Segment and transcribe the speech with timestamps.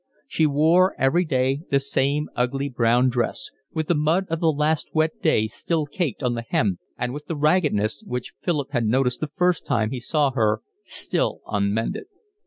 [0.27, 4.89] She wore every day the same ugly brown dress, with the mud of the last
[4.95, 9.19] wet day still caked on the hem and with the raggedness, which Philip had noticed
[9.19, 12.05] the first time he saw her, still unmended.